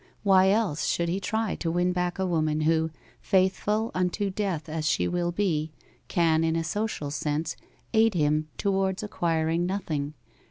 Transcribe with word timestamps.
Why 0.23 0.49
else 0.49 0.87
should 0.87 1.09
he 1.09 1.19
try 1.19 1.53
to 1.57 1.69
win 1.69 1.93
back 1.93 2.17
a 2.17 2.25
woman 2.25 2.61
who, 2.61 2.89
faithful 3.21 3.91
unto 3.93 4.31
death 4.31 4.67
as 4.67 4.89
she 4.89 5.07
will 5.07 5.31
be, 5.31 5.73
can, 6.07 6.43
in 6.43 6.55
a 6.55 6.63
social 6.63 7.11
sense, 7.11 7.55
aid 7.93 8.15
him 8.15 8.47
towards 8.57 9.03
acquiring 9.03 9.67
nothing? 9.67 10.15